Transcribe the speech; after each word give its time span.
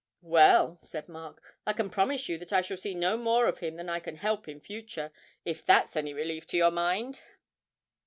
'Well,' 0.23 0.79
said 0.81 1.07
Mark, 1.07 1.39
'I 1.67 1.73
can 1.73 1.91
promise 1.91 2.27
you 2.27 2.39
that 2.39 2.51
I 2.51 2.61
shall 2.63 2.75
see 2.75 2.95
no 2.95 3.17
more 3.17 3.45
of 3.45 3.59
him 3.59 3.75
than 3.75 3.87
I 3.87 3.99
can 3.99 4.15
help 4.15 4.47
in 4.47 4.59
future, 4.59 5.11
if 5.45 5.63
that's 5.63 5.95
any 5.95 6.11
relief 6.11 6.47
to 6.47 6.57
your 6.57 6.71
mind.' 6.71 7.21